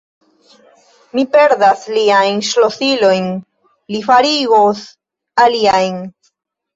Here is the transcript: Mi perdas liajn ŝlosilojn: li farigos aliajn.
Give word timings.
Mi 1.17 1.25
perdas 1.33 1.83
liajn 1.97 2.39
ŝlosilojn: 2.47 3.27
li 3.95 4.01
farigos 4.07 4.81
aliajn. 5.45 6.01